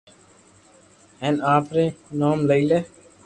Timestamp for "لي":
2.69-2.79